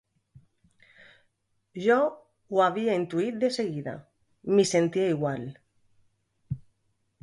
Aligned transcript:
Jo 1.83 1.99
ho 2.01 2.65
havia 2.69 2.97
intuït 3.03 3.39
de 3.45 3.53
seguida; 3.61 3.97
m'hi 4.57 4.69
sentia 4.75 5.09
igual... 5.17 5.51